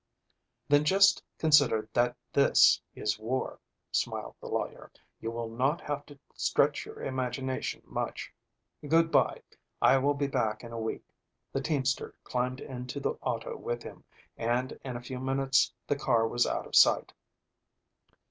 [0.67, 3.59] "Then just consider that this is war,"
[3.91, 4.91] smiled the lawyer.
[5.19, 8.33] "You will not have to stretch your imagination much.
[8.87, 9.43] Good by.
[9.79, 11.05] I will be back in a week."
[11.53, 14.03] The teamster climbed into the auto with him
[14.37, 17.13] and in a few minutes the car was out of sight.